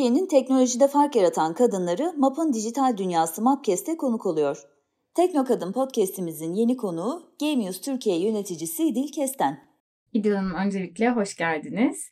[0.00, 4.62] Türkiye'nin teknolojide fark yaratan kadınları MAP'ın dijital dünyası Mapkest'e konuk oluyor.
[5.14, 9.58] Tekno Kadın podcast'imizin yeni konuğu Gamius Türkiye yöneticisi İdil Kesten.
[10.12, 12.10] İdil Hanım öncelikle hoş geldiniz.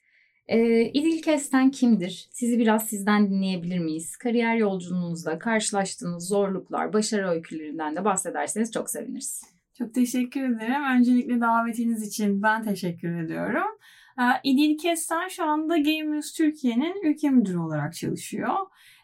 [0.48, 2.28] Ee, İdil Kesten kimdir?
[2.32, 4.16] Sizi biraz sizden dinleyebilir miyiz?
[4.16, 9.42] Kariyer yolculuğunuzda karşılaştığınız zorluklar, başarı öykülerinden de bahsederseniz çok seviniriz.
[9.78, 10.98] Çok teşekkür ederim.
[10.98, 13.78] Öncelikle davetiniz için ben teşekkür ediyorum.
[14.18, 18.54] Ee, İdil Kesten şu anda Game Türkiye'nin ülke müdürü olarak çalışıyor.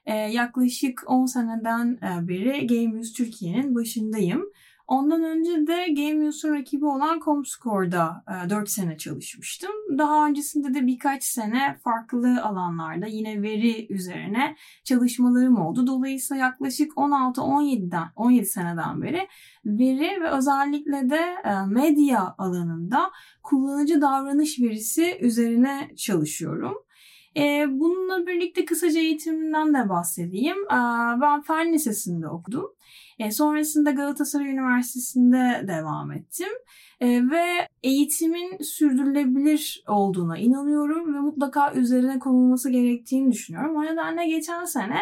[0.07, 4.45] Ee, yaklaşık 10 seneden e, beri Game Türkiye'nin başındayım.
[4.87, 9.71] Ondan önce de Game rakibi olan Comscore'da 4 e, sene çalışmıştım.
[9.99, 15.87] Daha öncesinde de birkaç sene farklı alanlarda yine veri üzerine çalışmalarım oldu.
[15.87, 19.29] Dolayısıyla yaklaşık 16-17'den 17 seneden beri
[19.65, 23.11] veri ve özellikle de e, medya alanında
[23.43, 26.84] kullanıcı davranış verisi üzerine çalışıyorum.
[27.37, 30.57] E, bununla birlikte kısaca eğitiminden de bahsedeyim.
[31.21, 32.75] Ben Fen Lisesi'nde okudum.
[33.19, 36.49] E, sonrasında Galatasaray Üniversitesi'nde devam ettim.
[37.03, 43.77] Ve eğitimin sürdürülebilir olduğuna inanıyorum ve mutlaka üzerine konulması gerektiğini düşünüyorum.
[43.77, 44.99] O nedenle geçen sene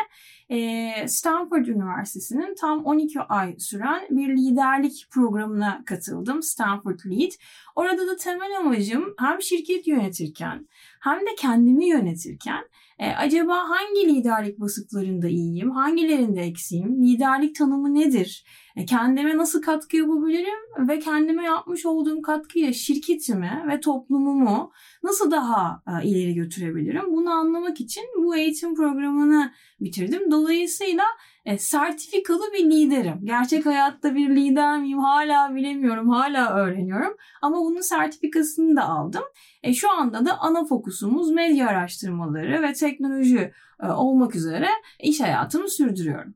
[0.49, 6.43] e, Stanford Üniversitesi'nin tam 12 ay süren bir liderlik programına katıldım.
[6.43, 7.33] Stanford Lead.
[7.77, 10.67] Orada da temel amacım hem şirket yönetirken
[11.01, 12.65] hem de kendimi yönetirken
[12.99, 18.45] e, acaba hangi liderlik vasıflarında iyiyim, hangilerinde eksiğim, liderlik tanımı nedir,
[18.77, 25.83] e, kendime nasıl katkı yapabilirim ve kendime yapmış olduğum katkıyla şirketimi ve toplumumu nasıl daha
[25.87, 27.03] e, ileri götürebilirim?
[27.13, 30.31] Bunu anlamak için bu eğitim programını bitirdim.
[30.31, 31.05] Dolayısıyla
[31.45, 33.21] e, sertifikalı bir liderim.
[33.25, 37.17] Gerçek hayatta bir lider miyim hala bilemiyorum, hala öğreniyorum.
[37.43, 39.25] Ama bunun sertifikasını da aldım.
[39.63, 44.69] E, şu anda da ana fokusumuz medya araştırmaları ve teknoloji e, olmak üzere
[45.01, 46.35] iş hayatımı sürdürüyorum.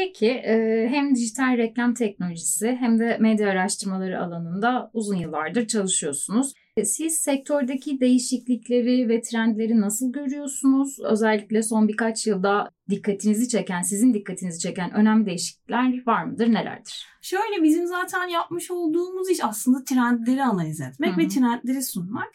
[0.00, 6.52] Peki e, hem dijital reklam teknolojisi hem de medya araştırmaları alanında uzun yıllardır çalışıyorsunuz.
[6.76, 10.98] E, siz sektördeki değişiklikleri ve trendleri nasıl görüyorsunuz?
[11.04, 17.06] Özellikle son birkaç yılda dikkatinizi çeken, sizin dikkatinizi çeken önemli değişiklikler var mıdır, nelerdir?
[17.22, 21.20] Şöyle bizim zaten yapmış olduğumuz iş aslında trendleri analiz etmek Hı-hı.
[21.20, 22.30] ve trendleri sunmak.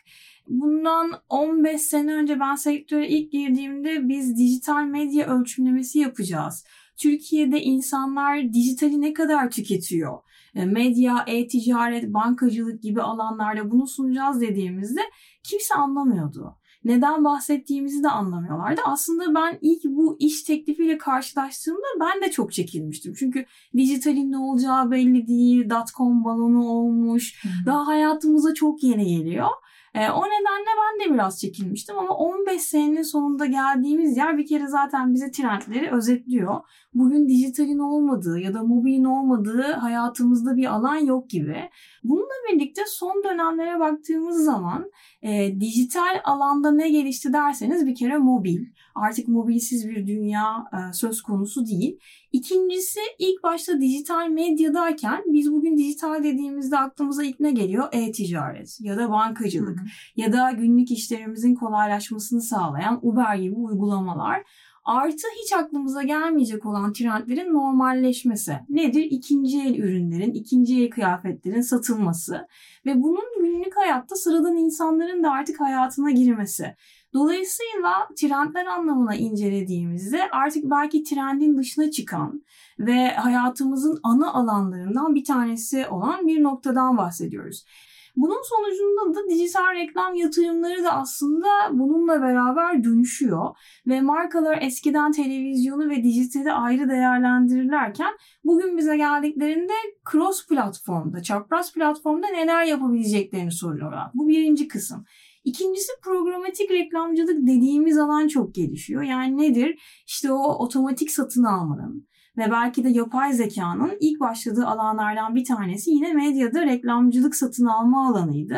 [0.47, 6.65] Bundan 15 sene önce ben sektöre ilk girdiğimde biz dijital medya ölçümlemesi yapacağız
[6.97, 10.19] Türkiye'de insanlar dijitali ne kadar tüketiyor?
[10.55, 15.01] E, medya, e-ticaret, bankacılık gibi alanlarda bunu sunacağız dediğimizde
[15.43, 16.55] kimse anlamıyordu.
[16.85, 18.81] Neden bahsettiğimizi de anlamıyorlardı.
[18.85, 23.13] Aslında ben ilk bu iş teklifiyle karşılaştığımda ben de çok çekilmiştim.
[23.19, 23.45] Çünkü
[23.77, 25.69] dijitalin ne olacağı belli değil.
[25.69, 27.43] Dotcom balonu olmuş.
[27.43, 27.65] Hı-hı.
[27.65, 29.49] Daha hayatımıza çok yeni geliyor.
[29.95, 34.67] E, o nedenle ben de biraz çekinmiştim ama 15 senenin sonunda geldiğimiz yer bir kere
[34.67, 36.61] zaten bize trendleri özetliyor.
[36.93, 41.69] Bugün dijitalin olmadığı ya da mobilin olmadığı hayatımızda bir alan yok gibi.
[42.09, 48.65] Bununla birlikte son dönemlere baktığımız zaman e, dijital alanda ne gelişti derseniz bir kere mobil.
[48.95, 51.99] Artık mobilsiz bir dünya e, söz konusu değil.
[52.31, 57.87] İkincisi ilk başta dijital medyadayken biz bugün dijital dediğimizde aklımıza ilk ne geliyor?
[57.91, 64.43] E-ticaret ya da bankacılık hı ya da günlük işlerimizin kolaylaşmasını sağlayan Uber gibi uygulamalar.
[64.85, 68.59] Artı hiç aklımıza gelmeyecek olan trendlerin normalleşmesi.
[68.69, 69.03] Nedir?
[69.03, 72.47] İkinci el ürünlerin, ikinci el kıyafetlerin satılması
[72.85, 76.75] ve bunun günlük hayatta sıradan insanların da artık hayatına girmesi.
[77.13, 82.43] Dolayısıyla trendler anlamına incelediğimizde artık belki trendin dışına çıkan
[82.79, 87.65] ve hayatımızın ana alanlarından bir tanesi olan bir noktadan bahsediyoruz.
[88.15, 93.55] Bunun sonucunda da dijital reklam yatırımları da aslında bununla beraber dönüşüyor
[93.87, 99.73] ve markalar eskiden televizyonu ve dijitali ayrı değerlendirirlerken bugün bize geldiklerinde
[100.11, 104.09] cross platformda, çapraz platformda neler yapabileceklerini soruyorlar.
[104.13, 105.05] Bu birinci kısım.
[105.43, 109.03] İkincisi programatik reklamcılık dediğimiz alan çok gelişiyor.
[109.03, 109.79] Yani nedir?
[110.07, 115.91] İşte o otomatik satın almanın ve belki de yapay zekanın ilk başladığı alanlardan bir tanesi
[115.91, 118.57] yine medyada reklamcılık satın alma alanıydı.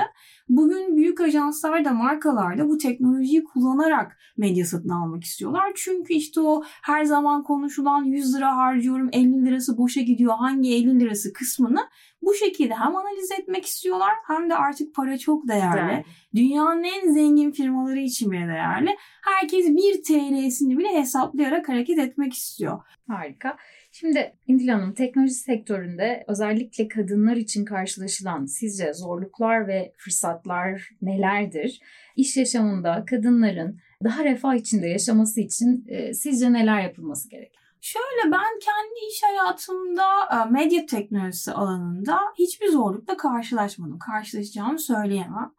[0.49, 5.71] Bugün büyük ajanslar da markalar da bu teknolojiyi kullanarak medya satın almak istiyorlar.
[5.75, 10.99] Çünkü işte o her zaman konuşulan 100 lira harcıyorum 50 lirası boşa gidiyor hangi 50
[10.99, 11.79] lirası kısmını
[12.21, 15.93] bu şekilde hem analiz etmek istiyorlar hem de artık para çok değerli.
[15.93, 16.05] Evet.
[16.35, 18.95] Dünyanın en zengin firmaları için bile değerli.
[19.21, 22.81] Herkes bir TL'sini bile hesaplayarak hareket etmek istiyor.
[23.07, 23.57] Harika.
[23.91, 31.81] Şimdi İndil Hanım teknoloji sektöründe özellikle kadınlar için karşılaşılan sizce zorluklar ve fırsatlar nelerdir?
[32.15, 37.53] İş yaşamında kadınların daha refah içinde yaşaması için e, sizce neler yapılması gerek?
[37.81, 43.99] Şöyle ben kendi iş hayatımda e, medya teknolojisi alanında hiçbir zorlukla karşılaşmadım.
[43.99, 45.51] Karşılaşacağımı söyleyemem.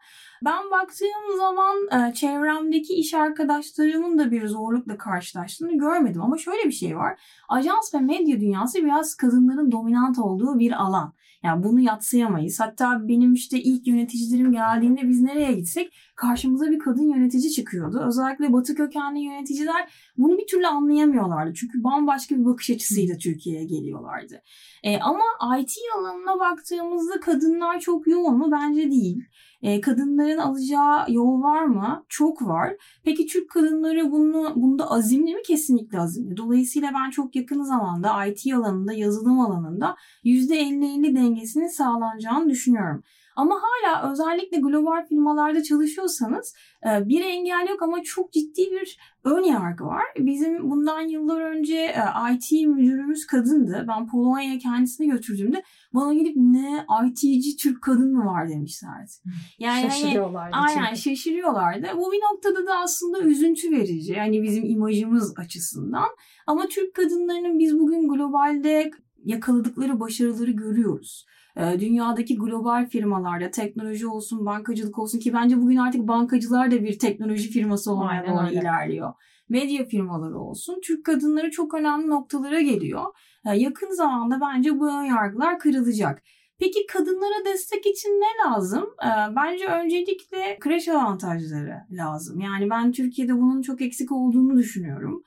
[0.44, 6.22] Ben baktığım zaman e, çevremdeki iş arkadaşlarımın da bir zorlukla karşılaştığını görmedim.
[6.22, 7.20] Ama şöyle bir şey var.
[7.48, 11.12] Ajans ve medya dünyası biraz kadınların dominant olduğu bir alan.
[11.42, 12.60] Yani bunu yatsıyamayız.
[12.60, 18.02] Hatta benim işte ilk yöneticilerim geldiğinde biz nereye gitsek karşımıza bir kadın yönetici çıkıyordu.
[18.06, 21.54] Özellikle batı kökenli yöneticiler bunu bir türlü anlayamıyorlardı.
[21.54, 24.42] Çünkü bambaşka bir bakış açısıyla Türkiye'ye geliyorlardı.
[24.82, 25.24] E, ama
[25.60, 28.48] IT alanına baktığımızda kadınlar çok yoğun mu?
[28.52, 29.24] Bence değil.
[29.62, 32.04] E, kadınların alacağı yol var mı?
[32.08, 32.72] Çok var.
[33.04, 35.42] Peki Türk kadınları bunu bunda azimli mi?
[35.46, 36.36] Kesinlikle azimli.
[36.36, 43.02] Dolayısıyla ben çok yakın zamanda IT alanında, yazılım alanında %50-50 dengesinin sağlanacağını düşünüyorum.
[43.38, 46.54] Ama hala özellikle global firmalarda çalışıyorsanız
[46.86, 50.04] e, bir engel yok ama çok ciddi bir ön yargı var.
[50.18, 52.02] Bizim bundan yıllar önce e,
[52.32, 53.84] IT müdürümüz kadındı.
[53.88, 55.62] Ben Polonya'ya kendisini götürdüğümde
[55.94, 59.12] bana gelip ne IT'ci Türk kadın mı var demişlerdi.
[59.58, 60.56] Yani hani şaşırıyorlardı.
[60.56, 61.86] Hani, aynen şaşırıyorlardı.
[61.96, 64.12] Bu bir noktada da aslında üzüntü verici.
[64.12, 66.08] Yani bizim imajımız açısından.
[66.46, 68.90] Ama Türk kadınlarının biz bugün globalde
[69.24, 71.26] yakaladıkları başarıları görüyoruz.
[71.58, 76.98] Ee, dünyadaki global firmalarda teknoloji olsun, bankacılık olsun ki bence bugün artık bankacılar da bir
[76.98, 78.60] teknoloji firması olmaya Aynen doğru öyle.
[78.60, 79.12] ilerliyor.
[79.48, 80.80] Medya firmaları olsun.
[80.84, 83.04] Türk kadınları çok önemli noktalara geliyor.
[83.46, 86.22] Ee, yakın zamanda bence bu ön yargılar kırılacak.
[86.58, 88.86] Peki kadınlara destek için ne lazım?
[89.02, 92.40] Ee, bence öncelikle kreş avantajları lazım.
[92.40, 95.22] Yani ben Türkiye'de bunun çok eksik olduğunu düşünüyorum.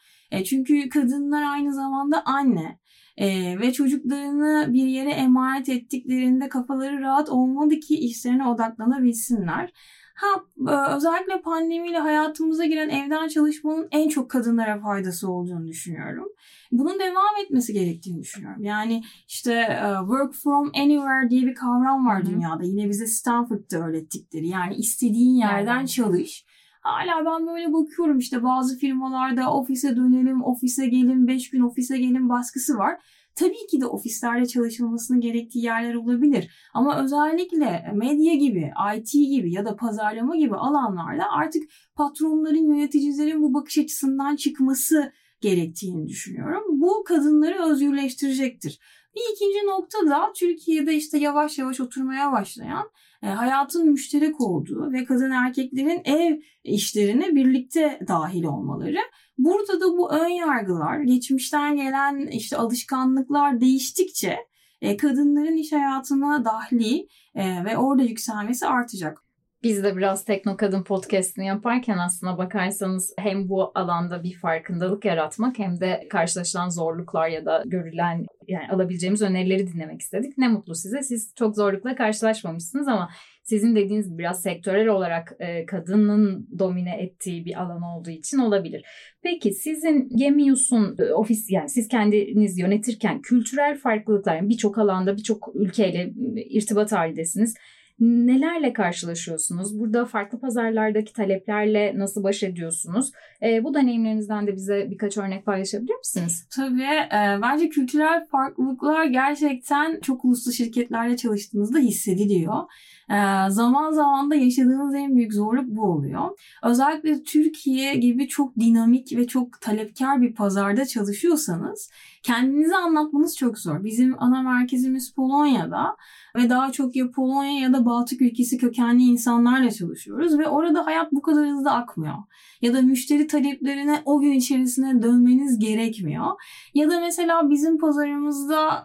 [0.45, 2.80] çünkü kadınlar aynı zamanda anne.
[3.21, 9.71] Ee, ve çocuklarını bir yere emanet ettiklerinde kafaları rahat olmadı ki işlerine odaklanabilsinler.
[10.15, 10.27] Ha
[10.71, 16.27] e, özellikle pandemiyle hayatımıza giren evden çalışmanın en çok kadınlara faydası olduğunu düşünüyorum.
[16.71, 18.63] Bunun devam etmesi gerektiğini düşünüyorum.
[18.63, 22.63] Yani işte e, work from anywhere diye bir kavram var dünyada.
[22.63, 24.47] Yine bize Stanford'da öğrettikleri.
[24.47, 26.45] Yani istediğin yerden çalış.
[26.81, 32.29] Hala ben böyle bakıyorum işte bazı firmalarda ofise dönelim, ofise gelin, 5 gün ofise gelin
[32.29, 33.01] baskısı var.
[33.35, 36.51] Tabii ki de ofislerde çalışılmasının gerektiği yerler olabilir.
[36.73, 41.63] Ama özellikle medya gibi, IT gibi ya da pazarlama gibi alanlarda artık
[41.95, 45.11] patronların, yöneticilerin bu bakış açısından çıkması
[45.41, 46.63] gerektiğini düşünüyorum.
[46.81, 48.79] Bu kadınları özgürleştirecektir.
[49.15, 52.89] Bir ikinci nokta da Türkiye'de işte yavaş yavaş oturmaya başlayan
[53.27, 58.99] hayatın müşterek olduğu ve kadın erkeklerin ev işlerine birlikte dahil olmaları.
[59.37, 64.37] Burada da bu ön yargılar, geçmişten gelen işte alışkanlıklar değiştikçe
[64.81, 69.23] e, kadınların iş hayatına dahli e, ve orada yükselmesi artacak.
[69.63, 75.59] Biz de biraz Tekno Kadın podcastini yaparken aslına bakarsanız hem bu alanda bir farkındalık yaratmak
[75.59, 80.37] hem de karşılaşılan zorluklar ya da görülen yani alabileceğimiz önerileri dinlemek istedik.
[80.37, 81.03] Ne mutlu size.
[81.03, 83.09] Siz çok zorlukla karşılaşmamışsınız ama
[83.43, 88.85] sizin dediğiniz biraz sektörel olarak e, kadının domine ettiği bir alan olduğu için olabilir.
[89.23, 95.51] Peki sizin Gemius'un e, ofis yani siz kendiniz yönetirken kültürel farklılıklar yani birçok alanda birçok
[95.55, 97.55] ülkeyle irtibat halindesiniz
[98.01, 99.79] nelerle karşılaşıyorsunuz?
[99.79, 103.11] Burada farklı pazarlardaki taleplerle nasıl baş ediyorsunuz?
[103.43, 106.47] E, bu deneyimlerinizden de bize birkaç örnek paylaşabilir misiniz?
[106.55, 106.81] Tabii.
[106.83, 112.63] E, bence kültürel farklılıklar gerçekten çok uluslu şirketlerle çalıştığınızda hissediliyor.
[113.09, 116.29] E, zaman zaman da yaşadığınız en büyük zorluk bu oluyor.
[116.63, 121.89] Özellikle Türkiye gibi çok dinamik ve çok talepkar bir pazarda çalışıyorsanız
[122.23, 123.83] kendinizi anlatmanız çok zor.
[123.83, 125.97] Bizim ana merkezimiz Polonya'da
[126.35, 131.11] ve daha çok ya Polonya ya da Baltık ülkesi kökenli insanlarla çalışıyoruz ve orada hayat
[131.11, 132.15] bu kadar hızlı akmıyor.
[132.61, 136.25] Ya da müşteri taleplerine o gün içerisine dönmeniz gerekmiyor.
[136.73, 138.83] Ya da mesela bizim pazarımızda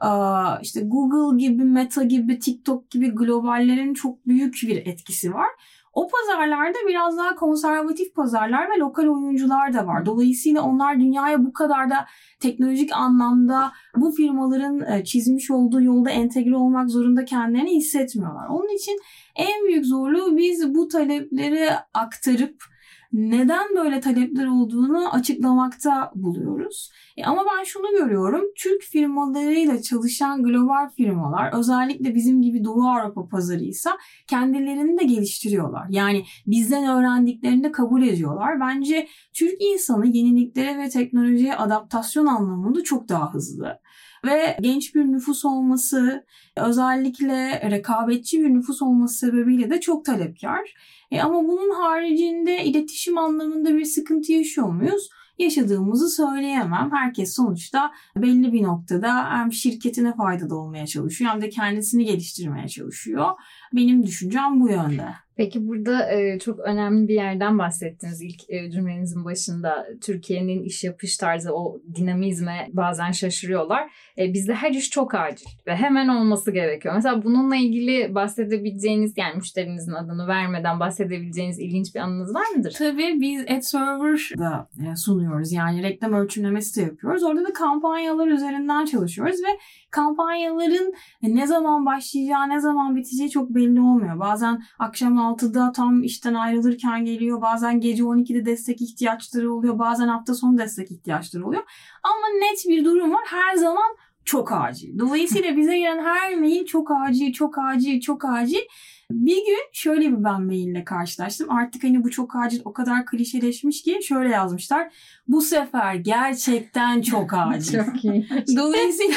[0.63, 5.49] işte Google gibi, Meta gibi, TikTok gibi globallerin çok büyük bir etkisi var.
[5.97, 10.07] O pazarlarda biraz daha konservatif pazarlar ve lokal oyuncular da var.
[10.07, 12.07] Dolayısıyla onlar dünyaya bu kadar da
[12.41, 18.49] teknolojik anlamda bu firmaların e, çizmiş olduğu yolda entegre olmak zorunda kendilerini hissetmiyorlar.
[18.49, 18.99] Onun için
[19.37, 22.76] en büyük zorluğu biz bu talepleri aktarıp
[23.13, 26.91] neden böyle talepler olduğunu açıklamakta buluyoruz.
[27.17, 28.43] E ama ben şunu görüyorum.
[28.57, 35.87] Türk firmalarıyla çalışan global firmalar özellikle bizim gibi Doğu Avrupa pazarıysa kendilerini de geliştiriyorlar.
[35.91, 38.61] Yani bizden öğrendiklerini de kabul ediyorlar.
[38.61, 43.81] Bence Türk insanı yeniliklere ve teknolojiye adaptasyon anlamında çok daha hızlı.
[44.27, 46.25] Ve genç bir nüfus olması,
[46.57, 50.75] özellikle rekabetçi bir nüfus olması sebebiyle de çok talepkar.
[51.11, 55.09] E ama bunun haricinde iletişim anlamında bir sıkıntı yaşıyor muyuz?
[55.39, 56.91] yaşadığımızı söyleyemem.
[56.93, 63.31] Herkes sonuçta belli bir noktada hem şirketine faydalı olmaya çalışıyor hem de kendisini geliştirmeye çalışıyor.
[63.73, 65.26] Benim düşüncem bu yönde.
[65.37, 69.87] Peki burada e, çok önemli bir yerden bahsettiniz ilk e, cümlenizin başında.
[70.01, 73.91] Türkiye'nin iş yapış tarzı o dinamizme bazen şaşırıyorlar.
[74.19, 76.95] E, bizde her iş çok acil ve hemen olması gerekiyor.
[76.95, 82.75] Mesela bununla ilgili bahsedebileceğiniz yani müşterinizin adını vermeden bahsedebileceğiniz ilginç bir anınız var mıdır?
[82.79, 85.53] Tabii biz AdServer'da e, sunuyoruz.
[85.53, 87.23] Yani reklam ölçümlemesi de yapıyoruz.
[87.23, 89.59] Orada da kampanyalar üzerinden çalışıyoruz ve
[89.91, 94.21] kampanyaların ne zaman başlayacağı, ne zaman biteceği çok belli olmuyor.
[94.21, 97.43] Bazen akşam 6'da tam işten ayrılırken geliyor.
[97.43, 99.79] Bazen gece 12'de destek ihtiyaçları oluyor.
[99.79, 101.63] Bazen hafta sonu destek ihtiyaçları oluyor.
[102.03, 103.25] Ama net bir durum var.
[103.27, 104.99] Her zaman çok acil.
[104.99, 108.61] Dolayısıyla bize gelen her mail çok acil, çok acil, çok acil.
[109.11, 111.51] Bir gün şöyle bir ben maille karşılaştım.
[111.51, 114.89] Artık hani bu çok acil o kadar klişeleşmiş ki şöyle yazmışlar.
[115.29, 117.79] Bu sefer gerçekten çok acil.
[117.85, 118.29] çok iyi.
[118.57, 119.17] Dolayısıyla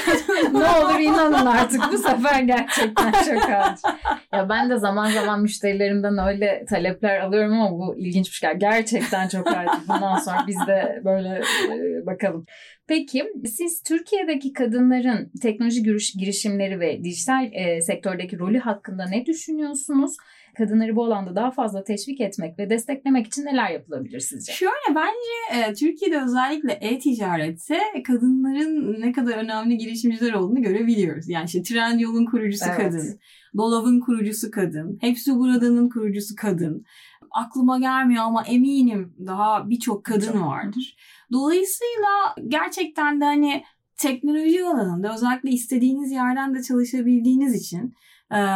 [0.54, 3.88] ne olur inanın artık bu sefer gerçekten çok acil.
[4.34, 8.42] Ya ben de zaman zaman müşterilerimden öyle talepler alıyorum ama bu ilginçmiş.
[8.58, 9.88] Gerçekten çok acil.
[9.88, 11.42] Bundan sonra biz de böyle
[11.74, 12.46] e, bakalım.
[12.90, 15.84] Peki siz Türkiye'deki kadınların teknoloji
[16.20, 20.18] girişimleri ve dijital e, sektördeki rolü hakkında ne düşünüyorsunuz?
[20.58, 24.54] Kadınları bu alanda daha fazla teşvik etmek ve desteklemek için neler yapılabilir sizce?
[24.54, 31.30] Şöyle bence e, Türkiye'de özellikle e-ticarette kadınların ne kadar önemli girişimciler olduğunu görebiliyoruz.
[31.30, 32.78] Yani işte Trendyol'un kurucusu evet.
[32.78, 33.20] kadın,
[33.58, 36.86] Dolab'ın kurucusu kadın, Hepsi Burada'nın kurucusu kadın.
[37.32, 40.98] Aklıma gelmiyor ama eminim daha birçok kadın vardır.
[41.32, 43.64] Dolayısıyla gerçekten de hani
[43.98, 47.94] teknoloji alanında özellikle istediğiniz yerden de çalışabildiğiniz için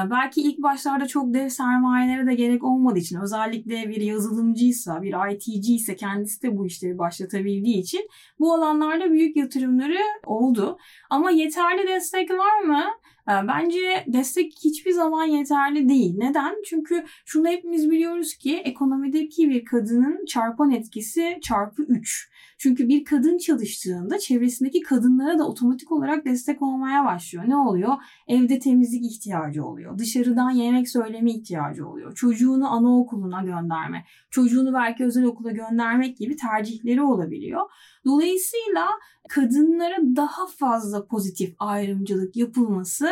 [0.10, 5.74] belki ilk başlarda çok dev sermayelere de gerek olmadığı için özellikle bir yazılımcıysa, bir ITC
[5.74, 10.78] ise kendisi de bu işleri başlatabildiği için bu alanlarda büyük yatırımları oldu.
[11.10, 12.84] Ama yeterli destek var mı?
[13.28, 16.14] Bence destek hiçbir zaman yeterli değil.
[16.18, 16.56] Neden?
[16.66, 22.30] Çünkü şunu hepimiz biliyoruz ki ekonomideki bir kadının çarpan etkisi çarpı 3.
[22.64, 27.44] Çünkü bir kadın çalıştığında çevresindeki kadınlara da otomatik olarak destek olmaya başlıyor.
[27.48, 27.94] Ne oluyor?
[28.28, 29.98] Evde temizlik ihtiyacı oluyor.
[29.98, 32.16] Dışarıdan yemek söyleme ihtiyacı oluyor.
[32.16, 37.62] Çocuğunu anaokuluna gönderme, çocuğunu belki özel okula göndermek gibi tercihleri olabiliyor.
[38.06, 38.88] Dolayısıyla
[39.30, 43.10] kadınlara daha fazla pozitif ayrımcılık yapılması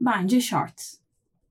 [0.00, 0.82] bence şart.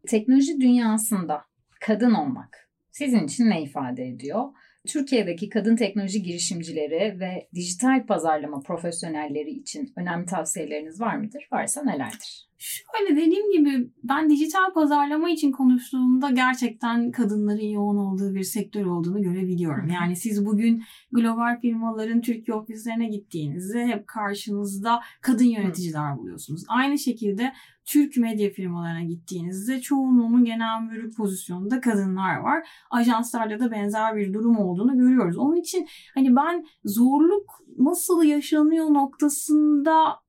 [0.08, 1.46] Teknoloji dünyasında
[1.82, 4.46] kadın olmak sizin için ne ifade ediyor?
[4.88, 11.48] Türkiye'deki kadın teknoloji girişimcileri ve dijital pazarlama profesyonelleri için önemli tavsiyeleriniz var mıdır?
[11.52, 12.51] Varsa nelerdir?
[12.62, 19.22] Şöyle dediğim gibi ben dijital pazarlama için konuştuğumda gerçekten kadınların yoğun olduğu bir sektör olduğunu
[19.22, 19.90] görebiliyorum.
[19.90, 26.64] Yani siz bugün global firmaların Türkiye ofislerine gittiğinizde hep karşınızda kadın yöneticiler buluyorsunuz.
[26.68, 27.54] Aynı şekilde
[27.86, 32.68] Türk medya firmalarına gittiğinizde çoğunluğunun genel müdür pozisyonunda kadınlar var.
[32.92, 35.38] Ajanslarda da benzer bir durum olduğunu görüyoruz.
[35.38, 40.22] Onun için hani ben zorluk nasıl yaşanıyor noktasında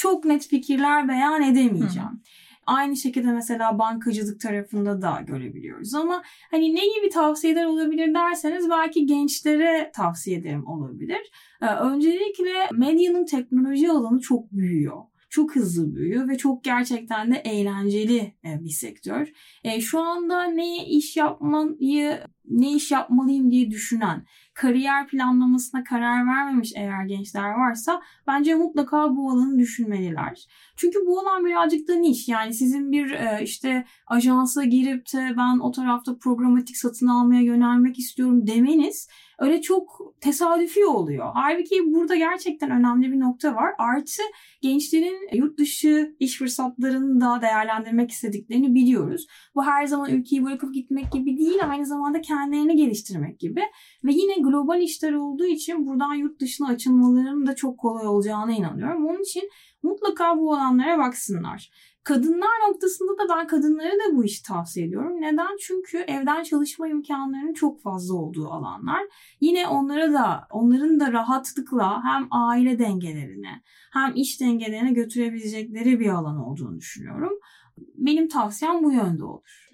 [0.00, 2.08] çok net fikirler beyan edemeyeceğim.
[2.08, 2.20] Hı.
[2.66, 9.06] Aynı şekilde mesela bankacılık tarafında da görebiliyoruz ama hani ne gibi tavsiyeler olabilir derseniz belki
[9.06, 11.30] gençlere tavsiye ederim olabilir.
[11.62, 18.34] Ee, öncelikle medyanın teknoloji alanı çok büyüyor çok hızlı büyüyor ve çok gerçekten de eğlenceli
[18.44, 19.32] e, bir sektör.
[19.64, 22.18] E, şu anda ne iş yapmayı,
[22.50, 29.30] ne iş yapmalıyım diye düşünen, kariyer planlamasına karar vermemiş eğer gençler varsa bence mutlaka bu
[29.30, 30.46] alanı düşünmeliler.
[30.76, 32.28] Çünkü bu alan birazcık da niş.
[32.28, 37.98] Yani sizin bir e, işte ajansa girip de ben o tarafta programatik satın almaya yönelmek
[37.98, 39.08] istiyorum demeniz
[39.40, 41.30] öyle çok tesadüfi oluyor.
[41.34, 43.72] Halbuki burada gerçekten önemli bir nokta var.
[43.78, 44.22] Artı
[44.62, 49.26] gençlerin yurt dışı iş fırsatlarını da değerlendirmek istediklerini biliyoruz.
[49.54, 53.60] Bu her zaman ülkeyi bırakıp gitmek gibi değil, aynı zamanda kendilerini geliştirmek gibi.
[54.04, 59.06] Ve yine global işler olduğu için buradan yurt dışına açılmalarının da çok kolay olacağına inanıyorum.
[59.06, 59.42] Onun için
[59.82, 61.70] mutlaka bu alanlara baksınlar.
[62.04, 65.20] Kadınlar noktasında da ben kadınlara da bu işi tavsiye ediyorum.
[65.20, 65.56] Neden?
[65.60, 69.02] Çünkü evden çalışma imkanlarının çok fazla olduğu alanlar.
[69.40, 76.36] Yine onlara da onların da rahatlıkla hem aile dengelerine hem iş dengelerine götürebilecekleri bir alan
[76.36, 77.32] olduğunu düşünüyorum.
[77.78, 79.69] Benim tavsiyem bu yönde olur.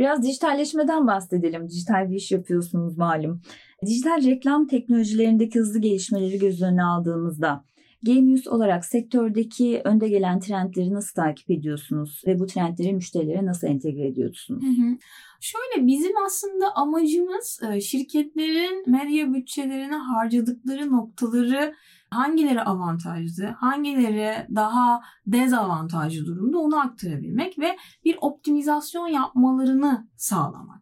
[0.00, 1.68] Biraz dijitalleşmeden bahsedelim.
[1.68, 3.42] Dijital bir iş yapıyorsunuz malum.
[3.86, 7.64] Dijital reklam teknolojilerindeki hızlı gelişmeleri göz önüne aldığımızda
[8.02, 14.06] Gamius olarak sektördeki önde gelen trendleri nasıl takip ediyorsunuz ve bu trendleri müşterilere nasıl entegre
[14.06, 14.62] ediyorsunuz?
[14.62, 14.96] Hı hı.
[15.40, 21.74] Şöyle bizim aslında amacımız şirketlerin medya bütçelerine harcadıkları noktaları
[22.10, 30.79] hangileri avantajlı, hangileri daha dezavantajlı durumda onu aktarabilmek ve bir optimizasyon yapmalarını sağlamak.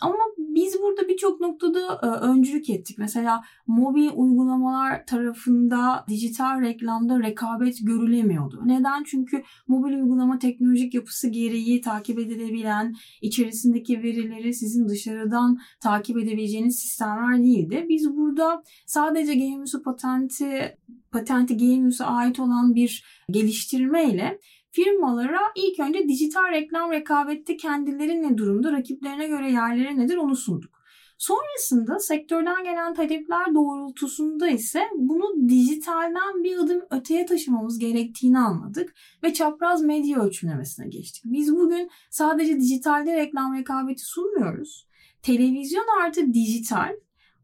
[0.00, 2.98] Ama biz burada birçok noktada e, öncülük ettik.
[2.98, 8.62] Mesela mobil uygulamalar tarafında dijital reklamda rekabet görülemiyordu.
[8.64, 9.04] Neden?
[9.04, 17.38] Çünkü mobil uygulama teknolojik yapısı gereği takip edilebilen, içerisindeki verileri sizin dışarıdan takip edebileceğiniz sistemler
[17.38, 17.86] değildi.
[17.88, 20.78] Biz burada sadece Genius'u patenti
[21.12, 24.40] patenti Genius'a ait olan bir geliştirmeyle
[24.74, 30.74] firmalara ilk önce dijital reklam rekabette kendileri ne durumda, rakiplerine göre yerleri nedir onu sunduk.
[31.18, 39.32] Sonrasında sektörden gelen talepler doğrultusunda ise bunu dijitalden bir adım öteye taşımamız gerektiğini anladık ve
[39.32, 41.22] çapraz medya ölçümlemesine geçtik.
[41.24, 44.88] Biz bugün sadece dijitalde reklam rekabeti sunmuyoruz.
[45.22, 46.92] Televizyon artı dijital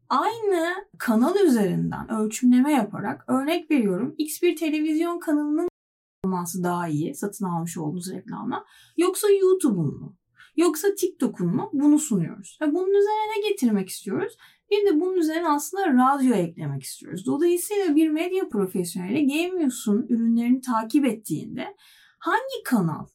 [0.09, 5.70] aynı kanal üzerinden ölçümleme yaparak örnek veriyorum X bir televizyon kanalının
[6.23, 8.65] performansı daha iyi satın almış olduğunuz reklamla
[8.97, 10.17] yoksa YouTube'un mu?
[10.55, 11.69] Yoksa TikTok'un mu?
[11.73, 12.57] Bunu sunuyoruz.
[12.61, 14.37] Ve bunun üzerine ne getirmek istiyoruz?
[14.71, 17.25] Bir de bunun üzerine aslında radyo eklemek istiyoruz.
[17.25, 21.75] Dolayısıyla bir medya profesyoneli Gamius'un ürünlerini takip ettiğinde
[22.19, 23.05] hangi kanal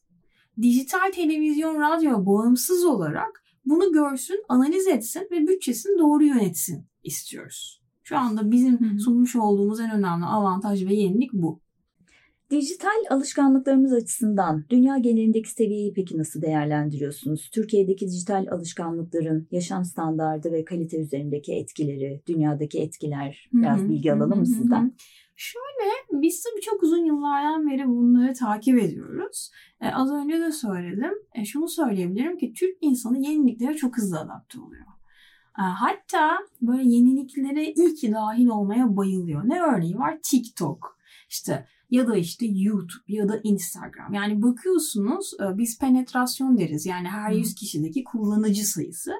[0.61, 7.81] dijital televizyon, radyo bağımsız olarak bunu görsün, analiz etsin ve bütçesini doğru yönetsin istiyoruz.
[8.03, 11.66] Şu anda bizim sunmuş olduğumuz en önemli avantaj ve yenilik bu.
[12.51, 17.49] Dijital alışkanlıklarımız açısından dünya genelindeki seviyeyi peki nasıl değerlendiriyorsunuz?
[17.49, 24.45] Türkiye'deki dijital alışkanlıkların yaşam standardı ve kalite üzerindeki etkileri, dünyadaki etkiler biraz bilgi alalım mı
[24.45, 24.95] sizden?
[25.35, 29.51] Şöyle biz tabii çok uzun yıllardan beri bunları takip ediyoruz.
[29.81, 31.13] Ee, az önce de söyledim.
[31.35, 34.85] E, şunu söyleyebilirim ki Türk insanı yeniliklere çok hızlı adapte oluyor.
[35.59, 39.49] E, hatta böyle yeniliklere ilk dahil olmaya bayılıyor.
[39.49, 40.19] Ne örneği var?
[40.23, 40.97] TikTok.
[41.29, 44.13] İşte ya da işte YouTube ya da Instagram.
[44.13, 46.85] Yani bakıyorsunuz e, biz penetrasyon deriz.
[46.85, 49.11] Yani her 100 kişideki kullanıcı sayısı.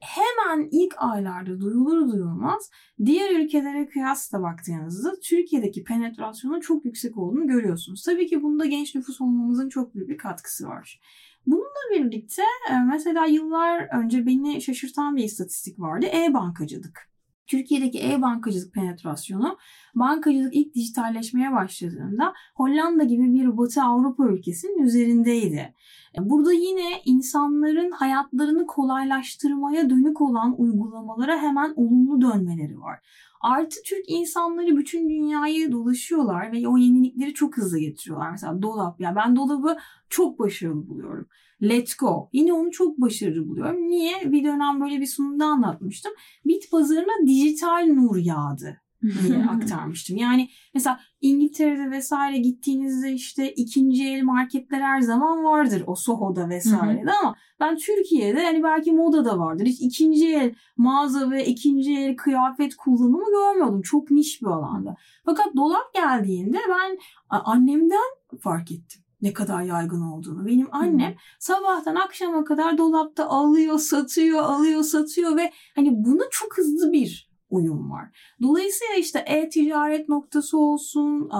[0.00, 2.70] Hemen ilk aylarda duyulur duyulmaz
[3.04, 8.02] diğer ülkelere kıyasla baktığınızda Türkiye'deki penetrasyonun çok yüksek olduğunu görüyorsunuz.
[8.02, 11.00] Tabii ki bunda genç nüfus olmamızın çok büyük bir katkısı var.
[11.46, 16.06] Bununla birlikte e, mesela yıllar önce beni şaşırtan bir istatistik vardı.
[16.06, 17.08] E-bankacılık.
[17.48, 19.58] Türkiye'deki e-bankacılık penetrasyonu
[19.94, 25.74] bankacılık ilk dijitalleşmeye başladığında Hollanda gibi bir Batı Avrupa ülkesinin üzerindeydi.
[26.20, 32.98] Burada yine insanların hayatlarını kolaylaştırmaya dönük olan uygulamalara hemen olumlu dönmeleri var.
[33.40, 38.30] Artı Türk insanları bütün dünyayı dolaşıyorlar ve o yenilikleri çok hızlı getiriyorlar.
[38.30, 39.00] Mesela dolap.
[39.00, 39.76] Ya ben dolabı
[40.08, 41.26] çok başarılı buluyorum.
[41.62, 42.28] Let's Go.
[42.32, 43.88] Yine onu çok başarılı buluyorum.
[43.88, 44.32] Niye?
[44.32, 46.12] Bir dönem böyle bir sunumda anlatmıştım.
[46.44, 50.16] Bit pazarına dijital nur yağdı diye aktarmıştım.
[50.16, 57.12] Yani mesela İngiltere'de vesaire gittiğinizde işte ikinci el marketler her zaman vardır o Soho'da vesairede
[57.22, 59.66] ama ben Türkiye'de hani belki moda da vardır.
[59.66, 63.82] Hiç ikinci el mağaza ve ikinci el kıyafet kullanımı görmüyordum.
[63.82, 64.96] Çok niş bir alanda.
[65.24, 66.98] Fakat dolap geldiğinde ben
[67.30, 70.46] annemden fark ettim ne kadar yaygın olduğunu.
[70.46, 71.18] Benim annem hmm.
[71.38, 77.90] sabahtan akşama kadar dolapta alıyor, satıyor, alıyor, satıyor ve hani bunu çok hızlı bir uyum
[77.90, 78.34] var.
[78.42, 81.30] Dolayısıyla işte e-ticaret noktası olsun,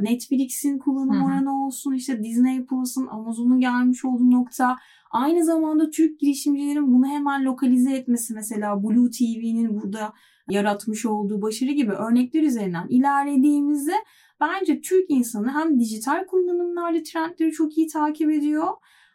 [0.00, 4.76] Netflix'in kullanım oranı olsun, işte Disney Plus'ın, Amazon'un gelmiş olduğu nokta.
[5.10, 10.12] Aynı zamanda Türk girişimcilerin bunu hemen lokalize etmesi mesela Blue TV'nin burada
[10.50, 13.94] yaratmış olduğu başarı gibi örnekler üzerinden ilerlediğimizde
[14.40, 18.68] bence Türk insanı hem dijital kullanımlarda trendleri çok iyi takip ediyor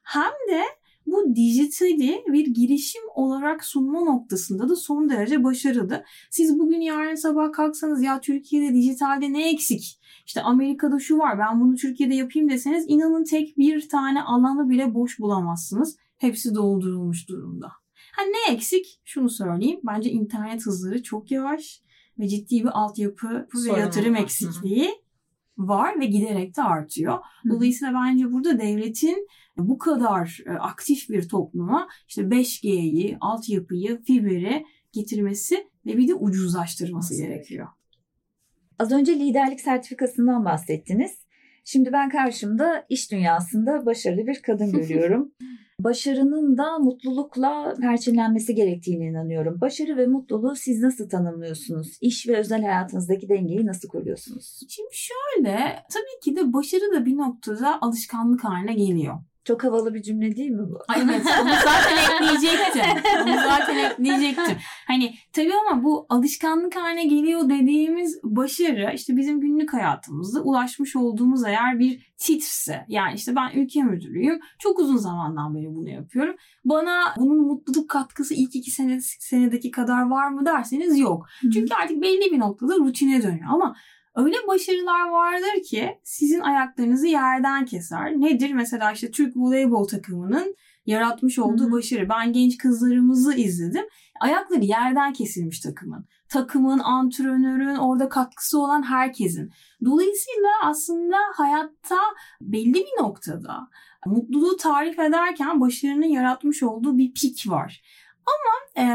[0.04, 0.64] hem de
[1.08, 6.04] bu dijitali bir girişim olarak sunma noktasında da son derece başarılı.
[6.32, 10.00] Siz bugün yarın sabah kalksanız ya Türkiye'de dijitalde ne eksik?
[10.26, 14.93] İşte Amerika'da şu var ben bunu Türkiye'de yapayım deseniz inanın tek bir tane alanı bile
[14.93, 15.98] boş bulamazsınız.
[16.17, 17.67] Hepsi doldurulmuş durumda.
[18.12, 19.02] Ha ne eksik?
[19.06, 19.80] Şunu söyleyeyim.
[19.84, 21.82] Bence internet hızları çok yavaş
[22.20, 24.91] ve ciddi bir altyapı ve yatırım eksikliği
[25.58, 27.20] var ve giderek de artıyor.
[27.50, 35.67] Dolayısıyla bence burada devletin bu kadar e, aktif bir topluma işte 5G'yi, altyapıyı, fiberi getirmesi
[35.86, 37.24] ve bir de ucuzlaştırması Nasıl?
[37.24, 37.67] gerekiyor.
[38.80, 41.12] Az önce liderlik sertifikasından bahsettiniz.
[41.65, 45.32] Şimdi ben karşımda iş dünyasında başarılı bir kadın görüyorum.
[45.80, 49.62] başarının da mutlulukla perçinlenmesi gerektiğine inanıyorum.
[49.62, 51.98] Başarı ve mutluluğu siz nasıl tanımlıyorsunuz?
[52.02, 54.60] İş ve özel hayatınızdaki dengeyi nasıl koruyorsunuz?
[54.70, 55.58] Şimdi şöyle
[55.93, 59.15] tabii ki de başarı da bir noktada alışkanlık haline geliyor.
[59.48, 60.80] Çok havalı bir cümle değil mi bu?
[60.88, 62.82] Ay evet onu zaten ekleyecektim.
[63.24, 64.58] Onu zaten ekleyecektim.
[64.88, 71.46] Hani tabii ama bu alışkanlık haline geliyor dediğimiz başarı işte bizim günlük hayatımızda ulaşmış olduğumuz
[71.46, 76.36] eğer bir titrse yani işte ben ülke müdürüyüm çok uzun zamandan beri bunu yapıyorum.
[76.66, 81.26] Bana bunun mutluluk katkısı ilk iki sene, senedeki kadar var mı derseniz yok.
[81.54, 83.76] Çünkü artık belli bir noktada rutine dönüyor ama
[84.18, 88.12] Öyle başarılar vardır ki sizin ayaklarınızı yerden keser.
[88.12, 88.54] Nedir?
[88.54, 91.72] Mesela işte Türk voleybol takımının yaratmış olduğu Hı-hı.
[91.72, 92.10] başarı.
[92.10, 93.86] Ben genç kızlarımızı izledim.
[94.22, 96.06] Ayakları yerden kesilmiş takımın.
[96.30, 99.52] Takımın, antrenörün, orada katkısı olan herkesin.
[99.86, 101.98] Dolayısıyla aslında hayatta
[102.42, 103.70] belli bir noktada
[104.06, 107.82] mutluluğu tarif ederken başarının yaratmış olduğu bir pik var.
[108.28, 108.88] Ama e,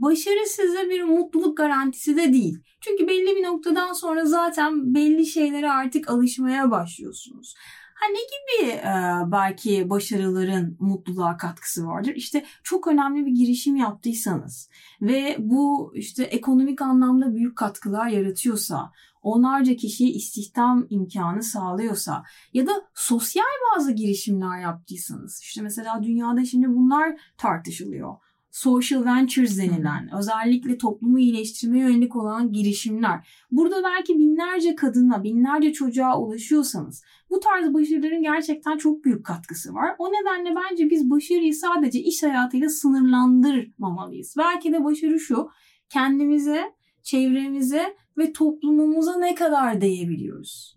[0.00, 2.58] başarı size bir mutluluk garantisi de değil.
[2.80, 7.54] Çünkü belli bir noktadan sonra zaten belli şeylere artık alışmaya başlıyorsunuz.
[7.94, 8.92] Ha ne gibi e,
[9.32, 12.12] belki başarıların mutluluğa katkısı vardır?
[12.16, 14.70] İşte çok önemli bir girişim yaptıysanız
[15.02, 22.22] ve bu işte ekonomik anlamda büyük katkılar yaratıyorsa, onlarca kişiye istihdam imkanı sağlıyorsa
[22.52, 28.16] ya da sosyal bazı girişimler yaptıysanız işte mesela dünyada şimdi bunlar tartışılıyor
[28.54, 33.28] social ventures denilen özellikle toplumu iyileştirmeye yönelik olan girişimler.
[33.50, 39.94] Burada belki binlerce kadına, binlerce çocuğa ulaşıyorsanız bu tarz başarıların gerçekten çok büyük katkısı var.
[39.98, 44.34] O nedenle bence biz başarıyı sadece iş hayatıyla sınırlandırmamalıyız.
[44.38, 45.48] Belki de başarı şu,
[45.88, 46.62] kendimize,
[47.02, 50.76] çevremize ve toplumumuza ne kadar değebiliyoruz.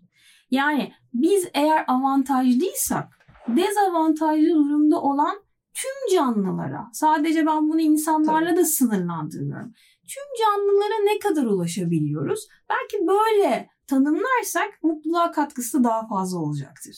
[0.50, 8.60] Yani biz eğer avantajlıysak dezavantajlı durumda olan tüm canlılara, sadece ben bunu insanlarla Tabii.
[8.60, 9.72] da sınırlandırmıyorum.
[10.08, 12.48] Tüm canlılara ne kadar ulaşabiliyoruz?
[12.70, 16.96] Belki böyle tanımlarsak mutluluğa katkısı daha fazla olacaktır.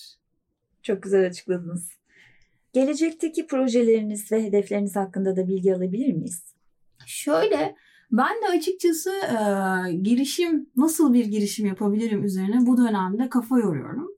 [0.83, 1.89] Çok güzel açıkladınız.
[2.73, 6.55] Gelecekteki projeleriniz ve hedefleriniz hakkında da bilgi alabilir miyiz?
[7.07, 7.77] Şöyle,
[8.13, 14.09] ben de açıkçası e, girişim, nasıl bir girişim yapabilirim üzerine bu dönemde kafa yoruyorum.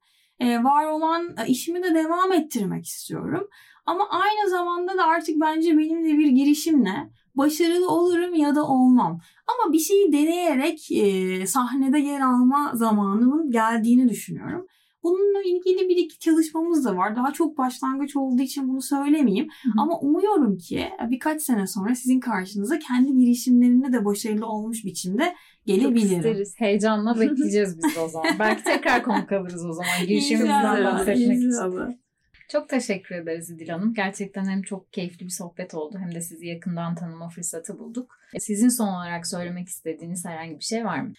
[0.40, 3.48] E, var olan işimi de devam ettirmek istiyorum.
[3.86, 9.20] Ama aynı zamanda da artık bence benim de bir girişimle başarılı olurum ya da olmam.
[9.46, 14.66] Ama bir şeyi deneyerek e, sahnede yer alma zamanımın geldiğini düşünüyorum.
[15.02, 17.16] Bununla ilgili bir iki çalışmamız da var.
[17.16, 19.48] Daha çok başlangıç olduğu için bunu söylemeyeyim.
[19.62, 19.72] Hı-hı.
[19.78, 25.34] Ama umuyorum ki birkaç sene sonra sizin karşınıza kendi girişimlerinde de başarılı olmuş biçimde
[25.66, 26.08] gelebilirim.
[26.08, 26.54] Çok isteriz.
[26.58, 28.30] Heyecanla bekleyeceğiz biz de o zaman.
[28.38, 30.06] Belki tekrar konuk alırız o zaman.
[30.06, 32.01] Girişimimizden bahsetmek için.
[32.52, 33.94] Çok teşekkür ederiz İdil Hanım.
[33.94, 38.18] Gerçekten hem çok keyifli bir sohbet oldu hem de sizi yakından tanıma fırsatı bulduk.
[38.38, 41.12] Sizin son olarak söylemek istediğiniz herhangi bir şey var mı?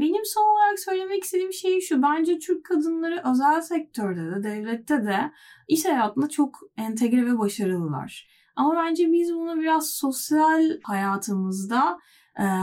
[0.00, 2.02] Benim son olarak söylemek istediğim şey şu.
[2.02, 5.32] Bence Türk kadınları özel sektörde de devlette de
[5.68, 8.28] iş hayatında çok entegre ve başarılılar.
[8.56, 11.98] Ama bence biz bunu biraz sosyal hayatımızda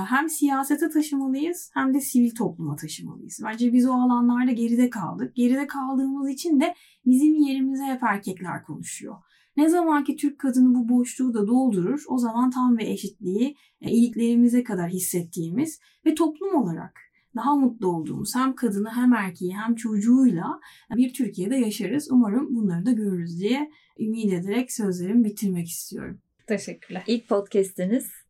[0.07, 3.41] hem siyasete taşımalıyız hem de sivil topluma taşımalıyız.
[3.45, 5.35] Bence biz o alanlarda geride kaldık.
[5.35, 6.75] Geride kaldığımız için de
[7.05, 9.15] bizim yerimize hep erkekler konuşuyor.
[9.57, 13.91] Ne zaman ki Türk kadını bu boşluğu da doldurur o zaman tam ve eşitliği e,
[13.91, 16.99] iliklerimize kadar hissettiğimiz ve toplum olarak
[17.35, 20.59] daha mutlu olduğumuz hem kadını hem erkeği hem çocuğuyla
[20.95, 22.11] bir Türkiye'de yaşarız.
[22.11, 26.19] Umarım bunları da görürüz diye ümit ederek sözlerimi bitirmek istiyorum.
[26.47, 27.03] Teşekkürler.
[27.07, 28.24] İlk podcast'iniz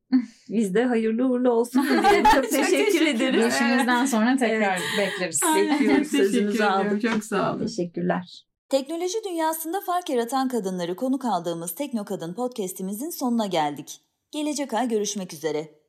[0.49, 2.23] biz de hayırlı uğurlu olsun diyelim.
[2.36, 3.56] Çok teşekkür ederiz.
[3.56, 4.82] İşimizden sonra tekrar evet.
[4.99, 5.41] bekleriz.
[5.56, 6.08] Bekliyoruz.
[6.08, 7.01] Sözünüzü aldık.
[7.01, 7.67] Çok sağ olun.
[7.67, 8.45] Teşekkürler.
[8.69, 14.01] Teknoloji dünyasında fark yaratan kadınları konuk aldığımız Tekno Kadın podcast'imizin sonuna geldik.
[14.32, 15.85] Gelecek ay görüşmek üzere.